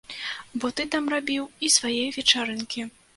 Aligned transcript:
Бо 0.61 0.69
ты 0.79 0.85
там 0.95 1.11
рабіў 1.15 1.43
і 1.67 1.69
свае 1.75 2.05
вечарынкі. 2.17 2.87